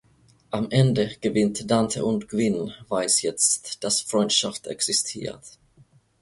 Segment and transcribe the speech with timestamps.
[0.49, 5.59] Am Ende gewinnt Dante und Gwyn weiß jetzt das Freundschaft existiert.